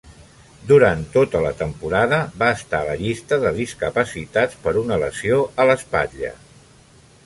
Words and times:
Durant 0.69 1.03
tota 1.15 1.41
la 1.47 1.51
temporada 1.59 2.19
va 2.41 2.49
estar 2.61 2.79
a 2.81 2.89
la 2.89 2.97
llista 3.03 3.41
de 3.45 3.55
discapacitats 3.61 4.61
per 4.67 4.77
una 4.85 5.03
lesió 5.07 5.43
a 5.65 5.71
l'espatlla. 5.73 6.39